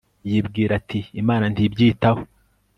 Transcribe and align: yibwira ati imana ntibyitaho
yibwira 0.29 0.71
ati 0.79 0.99
imana 1.21 1.45
ntibyitaho 1.53 2.21